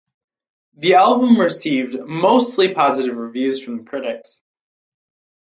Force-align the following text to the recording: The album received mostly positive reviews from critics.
The 0.77 0.95
album 0.95 1.39
received 1.39 1.93
mostly 2.07 2.73
positive 2.73 3.17
reviews 3.17 3.61
from 3.63 3.85
critics. 3.85 4.41